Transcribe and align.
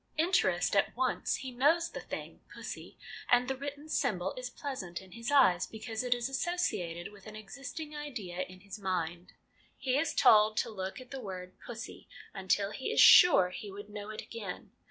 Interest 0.17 0.75
at 0.75 0.97
once; 0.97 1.35
he 1.35 1.51
knows 1.51 1.91
the 1.91 1.99
thing, 2.01 2.41
pussy, 2.51 2.97
and 3.29 3.47
the 3.47 3.55
written 3.55 3.87
symbol 3.87 4.33
is 4.35 4.49
pleasant 4.49 4.99
in 4.99 5.11
his 5.11 5.29
eyes 5.29 5.67
because 5.67 6.03
it 6.03 6.15
is 6.15 6.27
associated 6.27 7.11
with 7.11 7.27
an 7.27 7.35
existing 7.35 7.95
idea 7.95 8.39
in 8.41 8.61
his 8.61 8.79
mind. 8.79 9.33
He 9.77 9.95
is 9.99 10.15
told 10.15 10.57
to 10.57 10.71
look 10.71 10.99
at 10.99 11.11
the 11.11 11.21
word' 11.21 11.53
pussy' 11.67 12.07
until 12.41 12.71
he 12.71 12.91
is 12.91 12.99
sure 12.99 13.49
he 13.51 13.69
would 13.71 13.89
know 13.91 14.09
it 14.09 14.23
again. 14.23 14.71